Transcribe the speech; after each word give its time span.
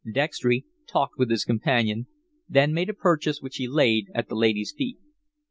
Dextry 0.11 0.65
talked 0.87 1.19
with 1.19 1.29
his 1.29 1.45
companion, 1.45 2.07
then 2.49 2.73
made 2.73 2.89
a 2.89 2.93
purchase 2.95 3.39
which 3.39 3.57
he 3.57 3.67
laid 3.67 4.07
at 4.15 4.29
the 4.29 4.35
lady's 4.35 4.73
feet. 4.75 4.97